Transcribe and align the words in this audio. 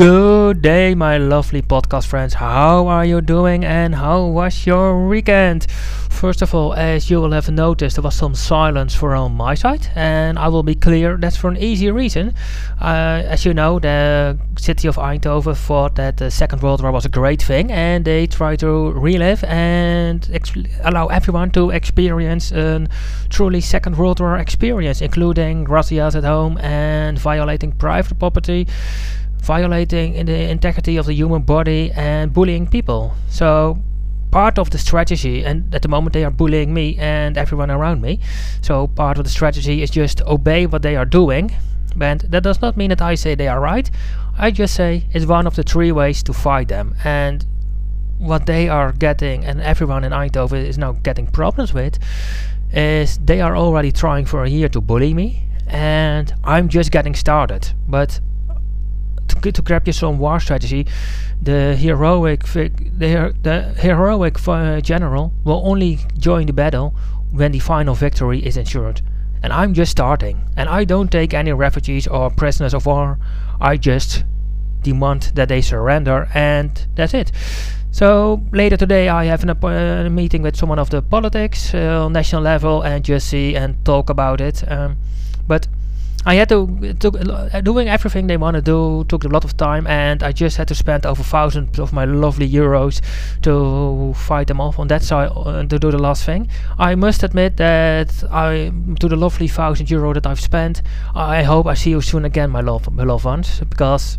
Good 0.00 0.62
day, 0.62 0.94
my 0.94 1.18
lovely 1.18 1.60
podcast 1.60 2.06
friends. 2.06 2.32
How 2.32 2.86
are 2.86 3.04
you 3.04 3.20
doing 3.20 3.66
and 3.66 3.94
how 3.94 4.24
was 4.24 4.64
your 4.64 5.06
weekend? 5.06 5.66
First 6.08 6.40
of 6.40 6.54
all, 6.54 6.72
as 6.72 7.10
you 7.10 7.20
will 7.20 7.32
have 7.32 7.50
noticed, 7.50 7.96
there 7.96 8.02
was 8.02 8.14
some 8.14 8.34
silence 8.34 8.94
from 8.94 9.34
my 9.34 9.54
side, 9.54 9.88
and 9.94 10.38
I 10.38 10.48
will 10.48 10.62
be 10.62 10.74
clear 10.74 11.18
that's 11.18 11.36
for 11.36 11.50
an 11.50 11.58
easy 11.58 11.90
reason. 11.90 12.32
Uh, 12.80 13.24
as 13.26 13.44
you 13.44 13.52
know, 13.52 13.78
the 13.78 14.38
city 14.58 14.88
of 14.88 14.96
Eindhoven 14.96 15.54
thought 15.54 15.96
that 15.96 16.16
the 16.16 16.30
Second 16.30 16.62
World 16.62 16.80
War 16.80 16.92
was 16.92 17.04
a 17.04 17.10
great 17.10 17.42
thing, 17.42 17.70
and 17.70 18.02
they 18.02 18.26
tried 18.26 18.60
to 18.60 18.92
relive 18.92 19.44
and 19.44 20.26
allow 20.82 21.08
everyone 21.08 21.50
to 21.50 21.68
experience 21.68 22.52
a 22.52 22.86
truly 23.28 23.60
Second 23.60 23.98
World 23.98 24.18
War 24.18 24.38
experience, 24.38 25.02
including 25.02 25.66
razzias 25.66 26.14
at 26.14 26.24
home 26.24 26.56
and 26.56 27.18
violating 27.18 27.72
private 27.72 28.18
property 28.18 28.66
violating 29.40 30.14
in 30.14 30.26
the 30.26 30.50
integrity 30.50 30.96
of 30.96 31.06
the 31.06 31.14
human 31.14 31.42
body 31.42 31.90
and 31.94 32.32
bullying 32.32 32.66
people. 32.66 33.14
So 33.28 33.78
part 34.30 34.58
of 34.58 34.70
the 34.70 34.78
strategy 34.78 35.44
and 35.44 35.74
at 35.74 35.82
the 35.82 35.88
moment 35.88 36.12
they 36.12 36.24
are 36.24 36.30
bullying 36.30 36.72
me 36.72 36.96
and 36.98 37.36
everyone 37.36 37.68
around 37.68 38.00
me 38.00 38.20
so 38.62 38.86
part 38.86 39.18
of 39.18 39.24
the 39.24 39.30
strategy 39.30 39.82
is 39.82 39.90
just 39.90 40.22
obey 40.22 40.66
what 40.66 40.82
they 40.82 40.94
are 40.94 41.04
doing. 41.04 41.52
And 42.00 42.20
that 42.20 42.44
does 42.44 42.60
not 42.60 42.76
mean 42.76 42.90
that 42.90 43.02
I 43.02 43.16
say 43.16 43.34
they 43.34 43.48
are 43.48 43.60
right. 43.60 43.90
I 44.38 44.50
just 44.50 44.74
say 44.74 45.06
it's 45.12 45.26
one 45.26 45.46
of 45.46 45.56
the 45.56 45.62
three 45.62 45.92
ways 45.92 46.22
to 46.24 46.32
fight 46.32 46.68
them. 46.68 46.94
And 47.04 47.44
what 48.18 48.46
they 48.46 48.68
are 48.68 48.92
getting 48.92 49.44
and 49.44 49.60
everyone 49.60 50.04
in 50.04 50.12
Eindhoven 50.12 50.64
is 50.64 50.78
now 50.78 50.92
getting 50.92 51.26
problems 51.26 51.72
with 51.72 51.98
is 52.72 53.18
they 53.18 53.40
are 53.40 53.56
already 53.56 53.90
trying 53.90 54.26
for 54.26 54.44
a 54.44 54.48
year 54.48 54.68
to 54.68 54.80
bully 54.80 55.14
me. 55.14 55.44
And 55.66 56.32
I'm 56.44 56.68
just 56.68 56.90
getting 56.90 57.14
started. 57.14 57.72
But 57.88 58.20
to, 59.30 59.52
to 59.52 59.62
grab 59.62 59.86
your 59.86 59.94
some 59.94 60.18
war 60.18 60.40
strategy, 60.40 60.86
the 61.42 61.76
heroic 61.76 62.44
the, 62.44 63.34
the 63.42 63.74
heroic 63.78 64.48
uh, 64.48 64.80
general 64.80 65.32
will 65.44 65.62
only 65.64 65.98
join 66.18 66.46
the 66.46 66.52
battle 66.52 66.94
when 67.32 67.52
the 67.52 67.58
final 67.58 67.94
victory 67.94 68.44
is 68.44 68.56
ensured. 68.56 69.02
And 69.42 69.52
I'm 69.52 69.72
just 69.72 69.92
starting, 69.92 70.42
and 70.56 70.68
I 70.68 70.84
don't 70.84 71.10
take 71.10 71.32
any 71.32 71.52
refugees 71.52 72.06
or 72.06 72.30
prisoners 72.30 72.74
of 72.74 72.84
war. 72.84 73.18
I 73.60 73.78
just 73.78 74.24
demand 74.82 75.32
that 75.34 75.48
they 75.48 75.62
surrender, 75.62 76.28
and 76.34 76.86
that's 76.94 77.14
it. 77.14 77.32
So 77.92 78.42
later 78.52 78.76
today 78.76 79.08
I 79.08 79.24
have 79.24 79.44
a 79.44 79.66
uh, 79.66 80.08
meeting 80.10 80.42
with 80.42 80.56
someone 80.56 80.78
of 80.78 80.90
the 80.90 81.02
politics 81.02 81.74
uh, 81.74 82.04
on 82.04 82.12
national 82.12 82.42
level 82.42 82.82
and 82.82 83.04
just 83.04 83.28
see 83.28 83.56
and 83.56 83.84
talk 83.84 84.10
about 84.10 84.40
it. 84.40 84.62
Um, 84.70 84.96
but 85.48 85.66
I 86.26 86.34
had 86.34 86.50
to, 86.50 86.94
took, 87.00 87.16
uh, 87.18 87.60
doing 87.62 87.88
everything 87.88 88.26
they 88.26 88.36
want 88.36 88.54
to 88.56 88.60
do 88.60 89.04
took 89.08 89.24
a 89.24 89.28
lot 89.28 89.44
of 89.44 89.56
time 89.56 89.86
and 89.86 90.22
I 90.22 90.32
just 90.32 90.58
had 90.58 90.68
to 90.68 90.74
spend 90.74 91.06
over 91.06 91.22
thousands 91.22 91.78
of 91.78 91.94
my 91.94 92.04
lovely 92.04 92.48
euros 92.48 93.00
to 93.42 94.12
fight 94.14 94.48
them 94.48 94.60
off 94.60 94.78
on 94.78 94.88
that 94.88 95.02
side 95.02 95.30
uh, 95.34 95.64
to 95.64 95.78
do 95.78 95.90
the 95.90 95.98
last 95.98 96.24
thing. 96.24 96.48
I 96.78 96.94
must 96.94 97.22
admit 97.22 97.56
that 97.56 98.12
I 98.30 98.70
to 99.00 99.08
the 99.08 99.16
lovely 99.16 99.48
thousand 99.48 99.90
euro 99.90 100.12
that 100.12 100.26
I've 100.26 100.40
spent 100.40 100.82
I 101.14 101.42
hope 101.42 101.66
I 101.66 101.74
see 101.74 101.90
you 101.90 102.02
soon 102.02 102.26
again 102.26 102.50
my 102.50 102.60
love 102.60 102.92
my 102.92 103.04
loved 103.04 103.24
ones 103.24 103.60
because 103.60 104.18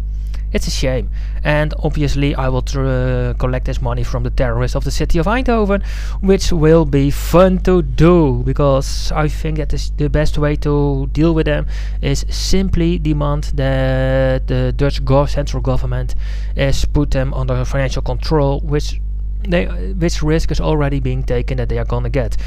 it's 0.53 0.67
a 0.67 0.72
shame. 0.72 1.09
And 1.44 1.73
obviously, 1.84 2.35
I 2.35 2.50
will 2.50 2.63
uh, 2.75 3.34
collect 3.35 3.66
this 3.66 3.81
money 3.81 4.03
from 4.03 4.23
the 4.23 4.29
terrorists 4.29 4.75
of 4.75 4.84
the 4.84 4.91
city 4.91 5.19
of 5.19 5.25
Eindhoven, 5.25 5.84
which 6.22 6.51
will 6.51 6.85
be 6.85 7.12
fun 7.12 7.59
to 7.59 7.81
do 7.81 8.44
because 8.45 9.12
I 9.12 9.28
think 9.28 9.57
that 9.57 9.73
is 9.73 9.91
the 9.97 10.09
best 10.09 10.38
way 10.38 10.56
to 10.57 11.07
deal 11.13 11.34
with 11.34 11.45
them 11.45 11.67
is 12.01 12.25
simply 12.29 13.00
demand 13.00 13.51
that 13.56 14.47
the 14.47 14.73
Dutch 14.75 15.03
go 15.06 15.25
central 15.25 15.62
government 15.62 16.16
is 16.56 16.85
put 16.85 17.12
them 17.12 17.33
under 17.33 17.63
financial 17.66 18.01
control, 18.01 18.59
which 18.62 19.00
they 19.47 19.66
which 19.66 20.22
risk 20.22 20.51
is 20.51 20.59
already 20.59 21.00
being 21.00 21.23
taken 21.23 21.57
that 21.57 21.69
they 21.69 21.78
are 21.78 21.85
gonna 21.85 22.09
get. 22.09 22.38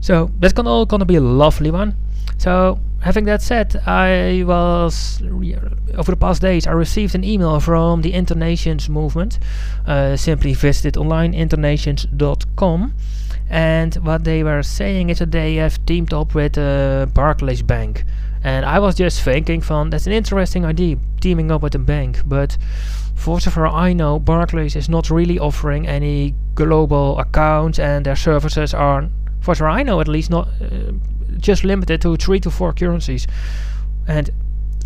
So 0.00 0.30
that's 0.38 0.52
gonna 0.52 0.70
all 0.70 0.86
gonna 0.86 1.04
be 1.04 1.16
a 1.16 1.20
lovely 1.20 1.70
one. 1.70 1.94
So 2.38 2.78
having 3.00 3.24
that 3.24 3.42
said, 3.42 3.76
I 3.86 4.42
was 4.46 5.22
over 5.94 6.12
the 6.12 6.16
past 6.16 6.40
days 6.42 6.66
I 6.66 6.72
received 6.72 7.14
an 7.14 7.24
email 7.24 7.60
from 7.60 8.02
the 8.02 8.12
Internations 8.12 8.88
movement. 8.88 9.38
Uh, 9.86 10.16
simply 10.16 10.54
visited 10.54 10.96
online 10.96 11.34
internations.com, 11.34 12.94
and 13.50 13.94
what 13.96 14.24
they 14.24 14.42
were 14.42 14.62
saying 14.62 15.10
is 15.10 15.18
that 15.18 15.32
they 15.32 15.56
have 15.56 15.84
teamed 15.86 16.12
up 16.12 16.34
with 16.34 16.56
uh, 16.56 17.06
Barclays 17.12 17.62
Bank. 17.62 18.04
And 18.44 18.64
I 18.66 18.80
was 18.80 18.96
just 18.96 19.22
thinking, 19.22 19.60
from 19.60 19.90
that's 19.90 20.06
an 20.06 20.12
interesting 20.12 20.64
idea, 20.64 20.96
teaming 21.20 21.50
up 21.52 21.62
with 21.62 21.74
a 21.74 21.78
bank. 21.78 22.22
But 22.26 22.56
for 23.14 23.40
so 23.40 23.50
far 23.50 23.68
I 23.68 23.92
know, 23.92 24.18
Barclays 24.18 24.74
is 24.74 24.88
not 24.88 25.10
really 25.10 25.38
offering 25.38 25.86
any 25.86 26.34
global 26.54 27.18
accounts, 27.18 27.78
and 27.78 28.04
their 28.04 28.16
services 28.16 28.74
are, 28.74 29.08
for 29.40 29.54
far 29.54 29.68
I 29.68 29.82
know, 29.82 30.00
at 30.00 30.08
least 30.08 30.30
not. 30.30 30.48
Uh, 30.60 30.92
just 31.38 31.64
limited 31.64 32.00
to 32.02 32.16
three 32.16 32.40
to 32.40 32.50
four 32.50 32.72
currencies. 32.72 33.26
And 34.06 34.30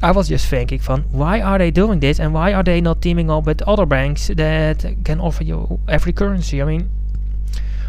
I 0.03 0.11
was 0.11 0.29
just 0.29 0.47
thinking 0.47 0.79
from 0.79 1.05
why 1.05 1.41
are 1.41 1.59
they 1.59 1.71
doing 1.71 2.01
this 2.01 2.21
and 2.21 2.35
why 2.35 2.53
are 2.53 2.63
they 2.63 2.81
not 2.81 3.01
teaming 3.01 3.31
up 3.31 3.47
with 3.47 3.63
other 3.63 3.87
banks 3.87 4.29
that 4.29 4.85
can 5.05 5.21
offer 5.21 5.43
you 5.43 5.81
every 5.89 6.13
currency? 6.13 6.61
I 6.61 6.67
mean, 6.67 6.91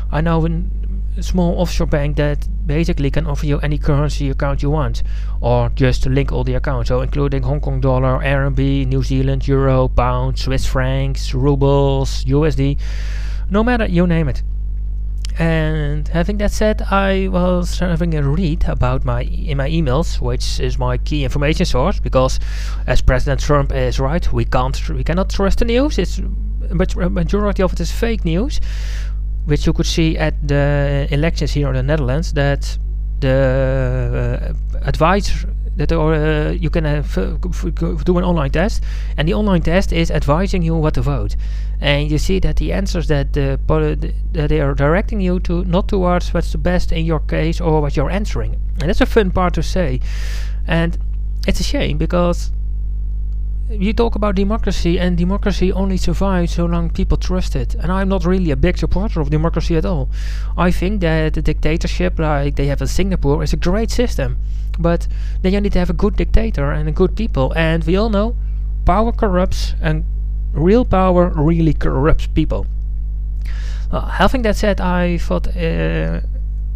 I 0.09 0.21
know 0.21 0.45
a 1.17 1.23
small 1.23 1.59
offshore 1.59 1.87
bank 1.87 2.15
that 2.15 2.47
basically 2.65 3.11
can 3.11 3.27
offer 3.27 3.45
you 3.45 3.59
any 3.59 3.77
currency 3.77 4.29
account 4.29 4.63
you 4.63 4.69
want, 4.69 5.03
or 5.41 5.69
just 5.69 6.05
link 6.05 6.31
all 6.31 6.43
the 6.43 6.53
accounts, 6.53 6.89
so 6.89 7.01
including 7.01 7.43
Hong 7.43 7.59
Kong 7.59 7.81
dollar, 7.81 8.19
RMB, 8.19 8.87
New 8.87 9.03
Zealand 9.03 9.47
euro, 9.47 9.87
pound, 9.87 10.39
Swiss 10.39 10.65
francs, 10.65 11.33
rubles, 11.33 12.23
USD, 12.25 12.77
no 13.49 13.63
matter 13.63 13.85
you 13.85 14.07
name 14.07 14.29
it. 14.29 14.43
And 15.39 16.07
having 16.07 16.37
that 16.39 16.51
said, 16.51 16.81
I 16.81 17.27
was 17.27 17.77
having 17.79 18.15
a 18.15 18.23
read 18.23 18.65
about 18.67 19.05
my 19.05 19.21
in 19.21 19.57
my 19.57 19.69
emails, 19.69 20.19
which 20.19 20.59
is 20.59 20.79
my 20.79 20.97
key 20.97 21.23
information 21.23 21.65
source, 21.65 21.99
because 21.99 22.39
as 22.87 23.01
President 23.01 23.41
Trump 23.41 23.71
is 23.71 23.99
right, 23.99 24.33
we 24.33 24.45
can't 24.45 24.89
we 24.89 25.03
cannot 25.03 25.29
trust 25.29 25.59
the 25.59 25.65
news. 25.65 25.99
It's 25.99 26.19
but 26.73 26.95
majority 26.95 27.61
of 27.61 27.73
it 27.73 27.79
is 27.79 27.91
fake 27.91 28.25
news, 28.25 28.59
which 29.45 29.67
you 29.67 29.73
could 29.73 29.85
see 29.85 30.17
at 30.17 30.35
the 30.47 31.07
elections 31.11 31.51
here 31.51 31.67
in 31.69 31.75
the 31.75 31.83
Netherlands. 31.83 32.33
That 32.33 32.77
the 33.19 34.53
uh, 34.73 34.77
advice 34.87 35.45
that 35.77 35.91
or 35.91 36.13
uh, 36.13 36.51
you 36.51 36.69
can 36.69 36.85
uh, 36.85 37.01
do 38.03 38.17
an 38.17 38.23
online 38.23 38.51
test, 38.51 38.83
and 39.15 39.27
the 39.27 39.33
online 39.33 39.61
test 39.61 39.93
is 39.93 40.11
advising 40.11 40.61
you 40.61 40.75
what 40.75 40.93
to 40.95 41.01
vote. 41.01 41.35
And 41.79 42.11
you 42.11 42.17
see 42.17 42.39
that 42.39 42.57
the 42.57 42.73
answers 42.73 43.07
that 43.07 43.33
the 43.33 43.59
that 44.33 44.49
they 44.49 44.59
are 44.59 44.73
directing 44.73 45.21
you 45.21 45.39
to 45.41 45.63
not 45.65 45.87
towards 45.87 46.33
what's 46.33 46.51
the 46.51 46.57
best 46.57 46.91
in 46.91 47.05
your 47.05 47.19
case 47.19 47.61
or 47.61 47.81
what 47.81 47.95
you're 47.95 48.09
answering, 48.09 48.55
and 48.81 48.89
that's 48.89 49.01
a 49.01 49.05
fun 49.05 49.31
part 49.31 49.53
to 49.53 49.63
say. 49.63 49.99
And 50.67 50.97
it's 51.47 51.59
a 51.59 51.63
shame 51.63 51.97
because 51.97 52.51
you 53.69 53.91
talk 53.91 54.15
about 54.15 54.35
democracy, 54.35 54.97
and 54.97 55.17
democracy 55.17 55.73
only 55.73 55.97
survives 55.97 56.53
so 56.53 56.65
long 56.65 56.89
people 56.89 57.17
trust 57.17 57.55
it. 57.55 57.75
And 57.75 57.91
I'm 57.91 58.07
not 58.07 58.25
really 58.25 58.51
a 58.51 58.55
big 58.55 58.77
supporter 58.77 59.19
of 59.19 59.29
democracy 59.29 59.75
at 59.75 59.85
all. 59.85 60.09
I 60.57 60.71
think 60.71 61.01
that 61.01 61.35
a 61.35 61.41
dictatorship, 61.41 62.17
like 62.17 62.55
they 62.55 62.67
have 62.67 62.81
in 62.81 62.87
Singapore, 62.87 63.43
is 63.43 63.53
a 63.53 63.57
great 63.57 63.91
system. 63.91 64.37
But 64.79 65.07
then 65.41 65.53
you 65.53 65.61
need 65.61 65.73
to 65.73 65.79
have 65.79 65.89
a 65.89 65.93
good 65.93 66.15
dictator 66.15 66.71
and 66.71 66.87
a 66.87 66.91
good 66.91 67.15
people. 67.15 67.53
And 67.55 67.83
we 67.83 67.97
all 67.97 68.09
know 68.09 68.35
power 68.85 69.11
corrupts, 69.11 69.75
and 69.81 70.05
real 70.53 70.85
power 70.85 71.29
really 71.35 71.73
corrupts 71.73 72.27
people. 72.27 72.67
Uh, 73.91 74.05
having 74.05 74.43
that 74.43 74.55
said, 74.55 74.79
I 74.79 75.17
thought 75.17 75.47
uh, 75.55 76.21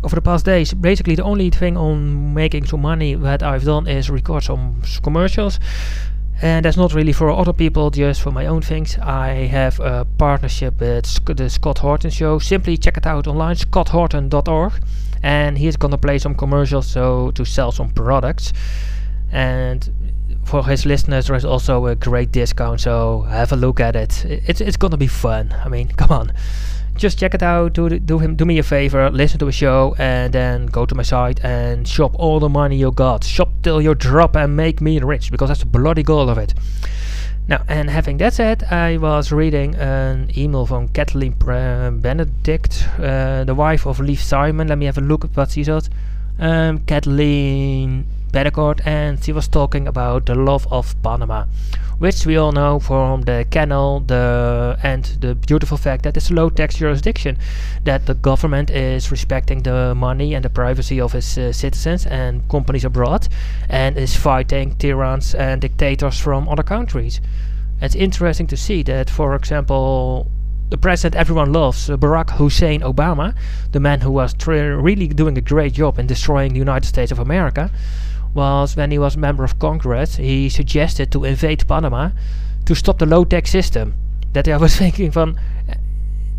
over 0.03 0.15
the 0.15 0.21
past 0.21 0.45
days, 0.45 0.73
basically 0.73 1.15
the 1.15 1.23
only 1.23 1.49
thing 1.51 1.77
on 1.77 2.33
making 2.33 2.65
some 2.65 2.81
money 2.81 3.15
that 3.15 3.43
I've 3.43 3.63
done 3.63 3.87
is 3.87 4.09
record 4.09 4.43
some 4.43 4.81
commercials 5.03 5.59
and 6.41 6.65
that's 6.65 6.77
not 6.77 6.93
really 6.93 7.13
for 7.13 7.29
other 7.29 7.53
people, 7.53 7.91
just 7.91 8.21
for 8.21 8.31
my 8.31 8.47
own 8.47 8.61
things. 8.61 8.97
I 8.97 9.47
have 9.51 9.79
a 9.79 10.05
partnership 10.17 10.79
with 10.79 11.05
Sc 11.05 11.25
the 11.35 11.49
Scott 11.49 11.79
Horton 11.79 12.09
Show. 12.09 12.39
Simply 12.39 12.77
check 12.77 12.97
it 12.97 13.05
out 13.05 13.27
online, 13.27 13.55
scotthorton.org, 13.55 14.73
and 15.21 15.57
he's 15.57 15.77
gonna 15.77 15.97
play 15.97 16.17
some 16.17 16.33
commercials 16.35 16.87
so 16.87 17.31
to 17.31 17.45
sell 17.45 17.71
some 17.71 17.89
products. 17.89 18.53
And 19.31 19.89
for 20.43 20.65
his 20.65 20.85
listeners, 20.85 21.27
there 21.27 21.35
is 21.35 21.45
also 21.45 21.85
a 21.85 21.95
great 21.95 22.31
discount, 22.31 22.81
so 22.81 23.21
have 23.21 23.51
a 23.51 23.55
look 23.55 23.79
at 23.79 23.95
it. 23.95 24.25
It's 24.25 24.61
it's 24.61 24.77
gonna 24.77 24.97
be 24.97 25.07
fun. 25.07 25.53
I 25.63 25.69
mean, 25.69 25.87
come 25.97 26.11
on 26.11 26.31
just 27.01 27.17
check 27.17 27.33
it 27.33 27.43
out. 27.43 27.73
Do 27.73 27.89
do 27.89 28.19
him 28.19 28.35
do 28.35 28.45
me 28.45 28.59
a 28.59 28.63
favor. 28.63 29.09
Listen 29.09 29.39
to 29.39 29.47
a 29.47 29.51
show 29.51 29.95
and 29.97 30.33
then 30.33 30.67
go 30.67 30.85
to 30.85 30.95
my 30.95 31.03
site 31.03 31.43
and 31.43 31.87
shop 31.87 32.13
all 32.15 32.39
the 32.39 32.49
money 32.49 32.77
you 32.77 32.91
got. 32.91 33.23
Shop 33.23 33.49
till 33.63 33.81
you 33.81 33.95
drop 33.95 34.35
and 34.35 34.55
make 34.55 34.81
me 34.81 34.99
rich 34.99 35.31
because 35.31 35.49
that's 35.49 35.61
the 35.61 35.65
bloody 35.65 36.03
goal 36.03 36.29
of 36.29 36.37
it. 36.37 36.53
Now, 37.47 37.63
and 37.67 37.89
having 37.89 38.17
that 38.17 38.33
said, 38.33 38.63
I 38.65 38.97
was 38.97 39.31
reading 39.31 39.75
an 39.75 40.29
email 40.37 40.65
from 40.65 40.87
Kathleen 40.89 41.33
Benedict, 41.33 42.87
uh, 42.99 43.43
the 43.43 43.55
wife 43.55 43.87
of 43.87 43.99
Lief 43.99 44.21
Simon. 44.21 44.67
Let 44.67 44.77
me 44.77 44.85
have 44.85 44.99
a 44.99 45.01
look 45.01 45.25
at 45.25 45.35
what 45.35 45.49
she 45.49 45.63
said. 45.63 45.89
Um, 46.39 46.79
Kathleen 46.85 48.05
Peddicord 48.31 48.81
and 48.85 49.23
she 49.23 49.33
was 49.33 49.47
talking 49.47 49.87
about 49.87 50.25
the 50.25 50.35
love 50.35 50.67
of 50.71 50.95
Panama, 51.03 51.45
which 51.99 52.25
we 52.25 52.37
all 52.37 52.51
know 52.51 52.79
from 52.79 53.21
the 53.23 53.45
canal 53.51 53.99
the 53.99 54.77
and 54.83 55.03
the 55.19 55.35
beautiful 55.35 55.77
fact 55.77 56.03
that 56.03 56.17
it's 56.17 56.31
a 56.31 56.33
low 56.33 56.49
tax 56.49 56.75
jurisdiction, 56.75 57.37
that 57.83 58.05
the 58.05 58.13
government 58.13 58.69
is 58.69 59.11
respecting 59.11 59.63
the 59.63 59.93
money 59.95 60.33
and 60.33 60.45
the 60.45 60.49
privacy 60.49 60.99
of 60.99 61.13
its 61.13 61.37
uh, 61.37 61.51
citizens 61.51 62.05
and 62.05 62.47
companies 62.49 62.85
abroad, 62.85 63.27
and 63.69 63.97
is 63.97 64.15
fighting 64.15 64.75
tyrants 64.75 65.35
and 65.35 65.61
dictators 65.61 66.19
from 66.19 66.47
other 66.47 66.63
countries. 66.63 67.21
It's 67.81 67.95
interesting 67.95 68.47
to 68.47 68.57
see 68.57 68.83
that, 68.83 69.09
for 69.09 69.35
example, 69.35 70.31
the 70.69 70.77
president 70.77 71.15
everyone 71.15 71.51
loves, 71.51 71.89
uh, 71.89 71.97
Barack 71.97 72.29
Hussein 72.31 72.81
Obama, 72.81 73.35
the 73.73 73.79
man 73.79 73.99
who 74.01 74.11
was 74.11 74.33
really 74.47 75.07
doing 75.07 75.37
a 75.37 75.41
great 75.41 75.73
job 75.73 75.99
in 75.99 76.07
destroying 76.07 76.53
the 76.53 76.59
United 76.59 76.87
States 76.87 77.11
of 77.11 77.19
America, 77.19 77.69
was 78.33 78.75
when 78.75 78.91
he 78.91 78.97
was 78.97 79.17
member 79.17 79.43
of 79.43 79.59
Congress, 79.59 80.15
he 80.15 80.49
suggested 80.49 81.11
to 81.11 81.25
invade 81.25 81.67
Panama 81.67 82.11
to 82.65 82.75
stop 82.75 82.99
the 82.99 83.05
low 83.05 83.25
tax 83.25 83.49
system. 83.49 83.93
That 84.33 84.47
I 84.47 84.57
was 84.57 84.75
thinking 84.83 85.11
from 85.11 85.37
eh, 85.67 85.75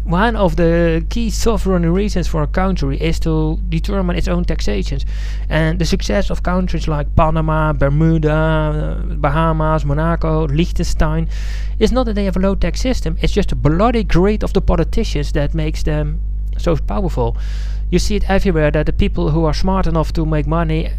one 0.05 0.35
of 0.35 0.57
the 0.57 1.05
key 1.11 1.31
sovereign 1.31 1.91
reasons 1.93 2.27
for 2.27 2.43
a 2.43 2.47
country 2.47 2.99
is 2.99 3.21
to 3.21 3.59
determine 3.69 4.17
its 4.17 4.29
own 4.29 4.45
taxations. 4.45 5.05
And 5.49 5.79
the 5.79 5.85
success 5.85 6.31
of 6.31 6.43
countries 6.43 6.89
like 6.89 7.15
Panama, 7.15 7.73
Bermuda, 7.73 9.05
eh, 9.11 9.15
Bahamas, 9.15 9.85
Monaco, 9.85 10.47
Liechtenstein 10.47 11.29
is 11.79 11.93
not 11.93 12.07
that 12.07 12.15
they 12.15 12.25
have 12.25 12.37
a 12.37 12.41
low 12.41 12.55
tax 12.55 12.81
system, 12.81 13.19
it's 13.21 13.33
just 13.33 13.51
the 13.51 13.57
bloody 13.57 14.05
greed 14.05 14.43
of 14.43 14.53
the 14.53 14.61
politicians 14.61 15.33
that 15.33 15.55
makes 15.55 15.83
them 15.83 16.21
so 16.57 16.77
powerful. 16.77 17.37
You 17.91 17.99
see 17.99 18.17
it 18.17 18.31
everywhere 18.31 18.71
that 18.71 18.87
the 18.87 18.93
people 18.93 19.31
who 19.31 19.45
are 19.45 19.55
smart 19.55 19.87
enough 19.87 20.13
to 20.15 20.25
make 20.25 20.47
money 20.47 20.91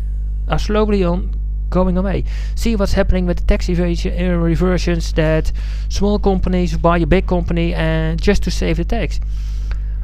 are 0.47 0.59
slowly 0.59 1.03
on 1.03 1.35
going 1.69 1.97
away. 1.97 2.23
See 2.55 2.75
what's 2.75 2.93
happening 2.93 3.25
with 3.25 3.37
the 3.37 3.45
tax 3.45 3.69
evasion 3.69 4.13
uh, 4.13 4.37
reversions 4.37 5.13
that 5.13 5.51
small 5.89 6.19
companies 6.19 6.77
buy 6.77 6.99
a 6.99 7.07
big 7.07 7.25
company 7.27 7.73
and 7.73 8.21
just 8.21 8.43
to 8.43 8.51
save 8.51 8.77
the 8.77 8.85
tax. 8.85 9.19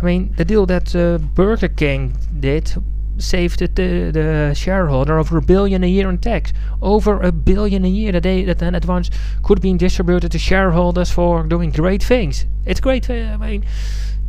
I 0.01 0.06
mean, 0.06 0.33
the 0.38 0.45
deal 0.45 0.65
that 0.65 0.95
uh, 0.95 1.18
Burger 1.18 1.68
King 1.68 2.18
did 2.39 2.74
saved 3.19 3.59
the, 3.59 4.12
the 4.12 4.53
shareholder 4.56 5.19
over 5.19 5.38
a 5.38 5.41
billion 5.41 5.83
a 5.83 5.88
year 5.88 6.09
in 6.09 6.18
tax. 6.18 6.53
Over 6.81 7.21
a 7.21 7.31
billion 7.31 7.85
a 7.85 7.89
year 7.89 8.13
that 8.13 8.24
they 8.24 8.45
that 8.45 8.59
then 8.59 8.75
at 8.75 8.85
once 8.85 9.09
could 9.44 9.62
be 9.62 9.74
distributed 9.74 10.31
to 10.31 10.39
shareholders 10.39 11.12
for 11.12 11.44
doing 11.44 11.71
great 11.71 12.01
things. 12.01 12.45
It's 12.65 12.80
great. 12.80 13.09
Uh, 13.09 13.13
I 13.33 13.38
mean, 13.38 13.65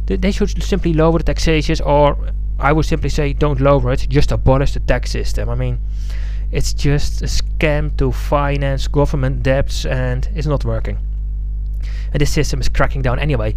th 0.06 0.20
they 0.20 0.32
should 0.32 0.62
simply 0.62 0.92
lower 0.92 1.18
the 1.18 1.24
taxations, 1.24 1.80
or 1.80 2.16
I 2.60 2.72
would 2.72 2.84
simply 2.84 3.08
say 3.08 3.32
don't 3.32 3.60
lower 3.60 3.92
it, 3.92 4.06
just 4.08 4.32
abolish 4.32 4.74
the 4.74 4.80
tax 4.80 5.10
system. 5.10 5.48
I 5.48 5.54
mean, 5.54 5.78
it's 6.52 6.72
just 6.74 7.22
a 7.22 7.26
scam 7.26 7.96
to 7.96 8.12
finance 8.12 8.86
government 8.88 9.42
debts 9.42 9.86
and 9.86 10.28
it's 10.34 10.46
not 10.46 10.64
working. 10.64 10.98
And 12.12 12.20
this 12.20 12.30
system 12.30 12.60
is 12.60 12.68
cracking 12.68 13.02
down 13.02 13.18
anyway. 13.18 13.54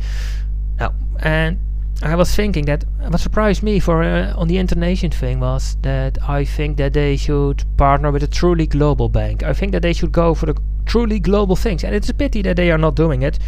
Now, 0.80 0.94
and 1.20 1.60
I 2.02 2.16
was 2.16 2.36
thinking 2.36 2.66
that 2.66 2.86
what 3.00 3.20
surprised 3.20 3.64
me 3.64 3.80
for 3.80 4.04
uh, 4.04 4.34
on 4.36 4.48
the 4.48 4.58
internation 4.58 5.12
thing 5.12 5.40
was 5.40 5.78
that 5.82 6.18
I 6.28 6.44
think 6.46 6.78
that 6.78 6.94
they 6.94 7.18
should 7.18 7.64
partner 7.78 8.12
with 8.12 8.24
a 8.24 8.28
truly 8.28 8.68
global 8.68 9.10
bank. 9.10 9.44
I 9.44 9.54
think 9.54 9.72
that 9.72 9.82
they 9.82 9.94
should 9.94 10.12
go 10.12 10.34
for 10.34 10.46
the 10.46 10.58
truly 10.86 11.20
global 11.20 11.56
things, 11.56 11.84
and 11.84 11.96
it's 11.96 12.10
a 12.10 12.14
pity 12.14 12.42
that 12.42 12.58
they 12.58 12.72
are 12.72 12.78
not 12.78 12.96
doing 12.96 13.22
it. 13.22 13.40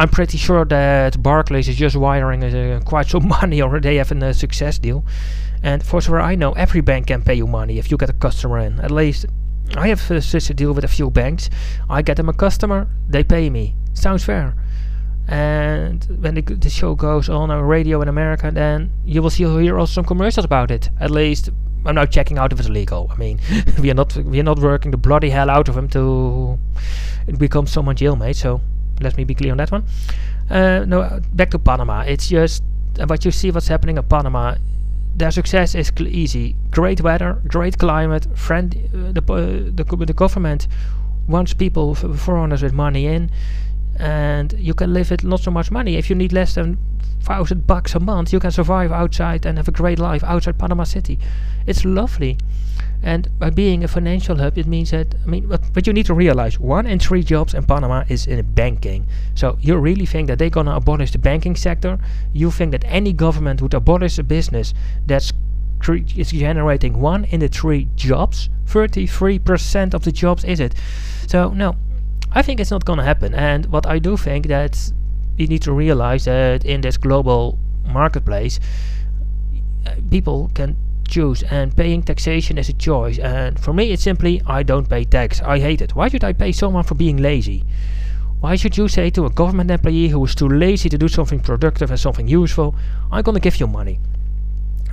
I'm 0.00 0.08
pretty 0.08 0.38
sure 0.38 0.64
that 0.64 1.22
Barclays 1.22 1.68
is 1.68 1.76
just 1.76 1.94
wiring 1.94 2.42
uh, 2.42 2.80
quite 2.86 3.06
some 3.06 3.28
money 3.40 3.60
or 3.60 3.78
They 3.80 3.96
have 3.96 4.10
a 4.10 4.28
uh, 4.28 4.32
success 4.32 4.78
deal, 4.78 5.04
and 5.62 5.82
for 5.82 6.00
sure 6.00 6.22
I 6.22 6.36
know 6.36 6.52
every 6.52 6.80
bank 6.80 7.08
can 7.08 7.20
pay 7.20 7.34
you 7.34 7.46
money 7.46 7.78
if 7.78 7.90
you 7.90 7.98
get 7.98 8.08
a 8.08 8.14
customer 8.14 8.60
in. 8.60 8.80
At 8.80 8.90
least 8.90 9.26
I 9.76 9.88
have 9.88 10.10
uh, 10.10 10.22
such 10.22 10.48
a 10.48 10.54
deal 10.54 10.72
with 10.72 10.84
a 10.84 10.88
few 10.88 11.10
banks. 11.10 11.50
I 11.90 12.00
get 12.00 12.16
them 12.16 12.30
a 12.30 12.32
customer, 12.32 12.88
they 13.10 13.22
pay 13.22 13.50
me. 13.50 13.74
Sounds 13.92 14.24
fair. 14.24 14.54
And 15.28 16.02
when 16.18 16.34
the, 16.34 16.40
the 16.40 16.70
show 16.70 16.94
goes 16.94 17.28
on 17.28 17.50
on 17.50 17.62
radio 17.62 18.00
in 18.00 18.08
America, 18.08 18.50
then 18.50 18.90
you 19.04 19.20
will 19.20 19.28
see 19.28 19.44
hear 19.44 19.78
also 19.78 19.92
some 19.92 20.06
commercials 20.06 20.46
about 20.46 20.70
it. 20.70 20.88
At 20.98 21.10
least 21.10 21.50
I'm 21.84 21.96
now 21.96 22.06
checking 22.06 22.38
out 22.38 22.54
if 22.54 22.58
it's 22.58 22.70
legal. 22.70 23.10
I 23.12 23.16
mean, 23.16 23.38
we 23.78 23.90
are 23.90 23.94
not 24.02 24.16
we 24.16 24.40
are 24.40 24.48
not 24.50 24.60
working 24.60 24.92
the 24.92 24.96
bloody 24.96 25.28
hell 25.28 25.50
out 25.50 25.68
of 25.68 25.74
them 25.74 25.88
to 25.88 26.58
become 27.36 27.66
someone 27.66 27.96
jailmate. 27.96 28.36
So 28.36 28.62
let 29.00 29.16
me 29.16 29.24
be 29.24 29.34
clear 29.34 29.52
on 29.52 29.58
that 29.58 29.70
one. 29.70 29.84
Uh, 30.50 30.84
no, 30.86 31.20
back 31.32 31.50
to 31.50 31.58
Panama. 31.58 32.00
It's 32.00 32.28
just 32.28 32.62
uh, 32.98 33.06
what 33.06 33.24
you 33.24 33.30
see 33.30 33.50
what's 33.50 33.68
happening 33.68 33.96
in 33.96 34.02
Panama. 34.04 34.56
Their 35.16 35.30
success 35.30 35.74
is 35.74 35.92
easy. 36.00 36.56
Great 36.70 37.00
weather, 37.00 37.40
great 37.46 37.78
climate, 37.78 38.26
friend. 38.38 38.74
Uh, 38.94 39.12
the, 39.12 39.32
uh, 39.32 39.70
the 39.74 40.04
the 40.06 40.12
government 40.12 40.66
wants 41.28 41.54
people, 41.54 41.94
foreigners 41.94 42.62
with 42.62 42.72
money 42.72 43.06
in, 43.06 43.30
and 43.98 44.52
you 44.54 44.74
can 44.74 44.92
live 44.92 45.10
with 45.10 45.24
not 45.24 45.40
so 45.40 45.50
much 45.50 45.70
money. 45.70 45.96
If 45.96 46.10
you 46.10 46.16
need 46.16 46.32
less 46.32 46.54
than 46.54 46.78
thousand 47.22 47.66
bucks 47.66 47.94
a 47.94 48.00
month, 48.00 48.32
you 48.32 48.40
can 48.40 48.50
survive 48.50 48.90
outside 48.92 49.46
and 49.46 49.58
have 49.58 49.68
a 49.68 49.72
great 49.72 49.98
life 49.98 50.24
outside 50.24 50.58
Panama 50.58 50.84
City. 50.84 51.18
It's 51.66 51.84
lovely. 51.84 52.38
And 53.02 53.28
by 53.38 53.50
being 53.50 53.82
a 53.82 53.88
financial 53.88 54.36
hub, 54.36 54.58
it 54.58 54.66
means 54.66 54.90
that, 54.90 55.14
I 55.22 55.26
mean, 55.26 55.46
but, 55.46 55.72
but 55.72 55.86
you 55.86 55.92
need 55.92 56.06
to 56.06 56.14
realize 56.14 56.60
one 56.60 56.86
in 56.86 56.98
three 56.98 57.22
jobs 57.22 57.54
in 57.54 57.64
Panama 57.64 58.04
is 58.08 58.26
in 58.26 58.42
banking. 58.52 59.06
So 59.34 59.56
you 59.60 59.76
really 59.76 60.06
think 60.06 60.28
that 60.28 60.38
they're 60.38 60.50
to 60.50 60.74
abolish 60.74 61.12
the 61.12 61.18
banking 61.18 61.56
sector? 61.56 61.98
You 62.32 62.50
think 62.50 62.72
that 62.72 62.84
any 62.86 63.12
government 63.12 63.62
would 63.62 63.74
abolish 63.74 64.18
a 64.18 64.22
business 64.22 64.74
that's 65.06 65.32
is 65.88 66.30
generating 66.30 67.00
one 67.00 67.24
in 67.24 67.40
the 67.40 67.48
three 67.48 67.88
jobs? 67.96 68.50
33% 68.66 69.94
of 69.94 70.04
the 70.04 70.12
jobs 70.12 70.44
is 70.44 70.60
it? 70.60 70.74
So, 71.26 71.50
no, 71.50 71.76
I 72.32 72.42
think 72.42 72.60
it's 72.60 72.70
not 72.70 72.84
to 72.84 72.96
happen. 73.02 73.34
And 73.34 73.66
what 73.66 73.86
I 73.86 73.98
do 73.98 74.16
think 74.16 74.46
that 74.48 74.92
you 75.36 75.46
need 75.46 75.62
to 75.62 75.72
realize 75.72 76.26
that 76.26 76.64
in 76.64 76.82
this 76.82 76.96
global 76.96 77.58
marketplace, 77.86 78.60
uh, 79.86 79.94
people 80.10 80.50
can 80.54 80.76
choose 81.10 81.42
and 81.42 81.76
paying 81.76 82.02
taxation 82.02 82.56
is 82.56 82.68
a 82.68 82.72
choice 82.72 83.18
and 83.18 83.58
for 83.58 83.72
me 83.74 83.90
it's 83.90 84.02
simply 84.02 84.40
I 84.46 84.62
don't 84.62 84.88
pay 84.88 85.04
tax. 85.04 85.42
I 85.42 85.58
hate 85.58 85.82
it. 85.82 85.94
Why 85.94 86.08
should 86.08 86.24
I 86.24 86.32
pay 86.32 86.52
someone 86.52 86.84
for 86.84 86.94
being 86.94 87.16
lazy? 87.18 87.64
Why 88.40 88.56
should 88.56 88.78
you 88.78 88.88
say 88.88 89.10
to 89.10 89.26
a 89.26 89.30
government 89.30 89.70
employee 89.70 90.08
who 90.08 90.24
is 90.24 90.34
too 90.34 90.48
lazy 90.48 90.88
to 90.88 90.96
do 90.96 91.08
something 91.08 91.40
productive 91.40 91.90
and 91.90 92.00
something 92.00 92.26
useful, 92.26 92.74
I'm 93.12 93.22
gonna 93.22 93.40
give 93.40 93.60
you 93.60 93.66
money? 93.66 93.98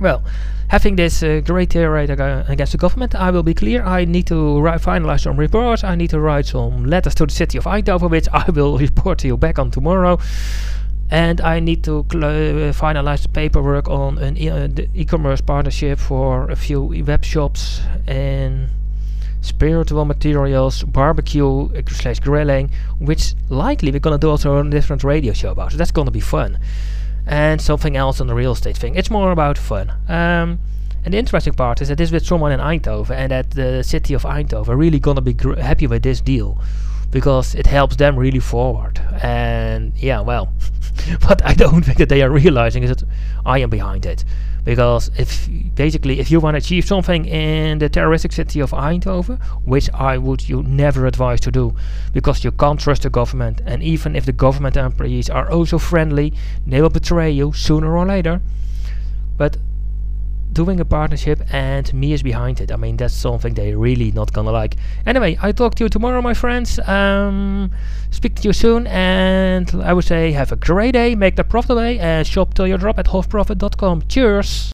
Well, 0.00 0.22
having 0.68 0.96
this 0.96 1.22
uh, 1.22 1.40
great 1.44 1.70
tirade 1.70 2.10
against 2.10 2.72
the 2.72 2.78
government, 2.78 3.14
I 3.14 3.30
will 3.30 3.42
be 3.42 3.54
clear. 3.54 3.82
I 3.82 4.04
need 4.04 4.26
to 4.26 4.34
finalize 4.78 5.22
some 5.22 5.36
reports. 5.36 5.82
I 5.82 5.94
need 5.94 6.10
to 6.10 6.20
write 6.20 6.46
some 6.46 6.84
letters 6.84 7.14
to 7.16 7.26
the 7.26 7.32
city 7.32 7.58
of 7.58 7.64
Eindhoven, 7.64 8.10
which 8.10 8.28
I 8.32 8.50
will 8.50 8.78
report 8.86 9.18
to 9.20 9.26
you 9.26 9.36
back 9.36 9.58
on 9.58 9.70
tomorrow 9.70 10.18
and 11.10 11.40
I 11.40 11.60
need 11.60 11.84
to 11.84 12.00
uh, 12.00 12.72
finalize 12.72 13.22
the 13.22 13.28
paperwork 13.28 13.88
on 13.88 14.18
an 14.18 14.36
e 14.36 14.50
uh, 14.50 14.68
e-commerce 14.94 15.40
partnership 15.40 15.98
for 15.98 16.50
a 16.50 16.56
few 16.56 16.92
e 16.92 17.02
web 17.02 17.24
shops 17.24 17.80
and 18.06 18.68
spiritual 19.40 20.04
materials, 20.04 20.82
barbecue 20.82 21.66
uh, 21.66 21.82
slash 21.88 22.20
grilling, 22.20 22.70
which 22.98 23.34
likely 23.48 23.90
we're 23.90 24.00
gonna 24.00 24.18
do 24.18 24.30
also 24.30 24.58
a 24.58 24.70
different 24.70 25.02
radio 25.04 25.32
show 25.32 25.50
about. 25.50 25.72
So 25.72 25.78
that's 25.78 25.90
gonna 25.92 26.10
be 26.10 26.20
fun. 26.20 26.58
And 27.26 27.60
something 27.60 27.96
else 27.96 28.20
on 28.20 28.26
the 28.26 28.34
real 28.34 28.52
estate 28.52 28.76
thing. 28.76 28.94
It's 28.94 29.10
more 29.10 29.32
about 29.32 29.58
fun. 29.58 29.90
Um, 30.08 30.58
and 31.04 31.14
the 31.14 31.18
interesting 31.18 31.54
part 31.54 31.80
is 31.80 31.88
that 31.88 31.98
this 31.98 32.10
with 32.10 32.26
someone 32.26 32.52
in 32.52 32.60
Eindhoven 32.60 33.16
and 33.16 33.30
that 33.32 33.52
the 33.52 33.82
city 33.82 34.14
of 34.14 34.24
Eindhoven 34.24 34.68
are 34.68 34.76
really 34.76 34.98
gonna 34.98 35.22
be 35.22 35.34
happy 35.60 35.86
with 35.86 36.02
this 36.02 36.20
deal 36.20 36.58
because 37.10 37.54
it 37.54 37.66
helps 37.66 37.96
them 37.96 38.16
really 38.16 38.40
forward. 38.40 39.00
And 39.22 39.92
yeah, 39.96 40.20
well. 40.20 40.52
what 41.26 41.44
I 41.44 41.54
don't 41.54 41.84
think 41.84 41.98
that 41.98 42.08
they 42.08 42.22
are 42.22 42.30
realizing 42.30 42.82
is 42.82 42.90
that 42.90 43.04
I 43.44 43.58
am 43.58 43.70
behind 43.70 44.06
it. 44.06 44.24
Because 44.64 45.10
if 45.16 45.48
basically 45.74 46.20
if 46.20 46.30
you 46.30 46.40
want 46.40 46.54
to 46.54 46.58
achieve 46.58 46.84
something 46.84 47.24
in 47.24 47.78
the 47.78 47.88
terroristic 47.88 48.32
city 48.32 48.60
of 48.60 48.72
Eindhoven, 48.72 49.40
which 49.64 49.88
I 49.94 50.18
would 50.18 50.48
you 50.48 50.62
never 50.62 51.06
advise 51.06 51.40
to 51.42 51.50
do, 51.50 51.74
because 52.12 52.44
you 52.44 52.50
can't 52.50 52.78
trust 52.78 53.02
the 53.02 53.10
government, 53.10 53.62
and 53.64 53.82
even 53.82 54.14
if 54.14 54.26
the 54.26 54.32
government 54.32 54.76
employees 54.76 55.30
are 55.30 55.50
also 55.50 55.78
friendly, 55.78 56.34
they 56.66 56.82
will 56.82 56.90
betray 56.90 57.30
you 57.30 57.52
sooner 57.52 57.96
or 57.96 58.04
later. 58.04 58.42
But 59.38 59.56
doing 60.58 60.80
a 60.80 60.84
partnership 60.84 61.38
and 61.52 61.94
me 61.94 62.12
is 62.12 62.20
behind 62.20 62.60
it. 62.60 62.72
I 62.72 62.76
mean, 62.76 62.96
that's 62.96 63.14
something 63.14 63.54
they 63.54 63.76
really 63.76 64.10
not 64.10 64.32
gonna 64.32 64.50
like. 64.50 64.74
Anyway, 65.06 65.38
I 65.40 65.52
talk 65.52 65.76
to 65.76 65.84
you 65.84 65.88
tomorrow, 65.88 66.20
my 66.20 66.34
friends. 66.34 66.80
Um, 66.80 67.70
speak 68.10 68.34
to 68.40 68.48
you 68.48 68.52
soon, 68.52 68.88
and 68.88 69.72
I 69.88 69.92
would 69.92 70.04
say 70.04 70.32
have 70.32 70.50
a 70.50 70.56
great 70.56 70.94
day, 70.94 71.14
make 71.14 71.36
the 71.36 71.44
profit 71.44 71.76
day, 71.76 72.00
and 72.00 72.26
shop 72.26 72.54
till 72.54 72.66
you 72.66 72.76
drop 72.76 72.98
at 72.98 73.06
halfprofit.com. 73.06 74.02
Cheers! 74.08 74.66